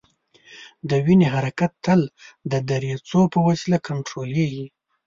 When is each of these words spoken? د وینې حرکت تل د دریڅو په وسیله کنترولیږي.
د 0.89 0.91
وینې 1.05 1.27
حرکت 1.35 1.71
تل 1.85 2.01
د 2.51 2.53
دریڅو 2.69 3.21
په 3.33 3.39
وسیله 3.47 3.77
کنترولیږي. 3.87 4.67